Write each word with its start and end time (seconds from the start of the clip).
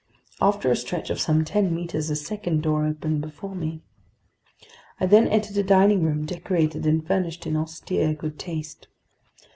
After 0.41 0.71
a 0.71 0.75
stretch 0.75 1.11
of 1.11 1.19
some 1.19 1.45
ten 1.45 1.75
meters, 1.75 2.09
a 2.09 2.15
second 2.15 2.63
door 2.63 2.87
opened 2.87 3.21
before 3.21 3.53
me. 3.53 3.83
I 4.99 5.05
then 5.05 5.27
entered 5.27 5.57
a 5.57 5.61
dining 5.63 6.01
room, 6.01 6.25
decorated 6.25 6.87
and 6.87 7.05
furnished 7.05 7.45
in 7.45 7.55
austere 7.55 8.15
good 8.15 8.39
taste. 8.39 8.87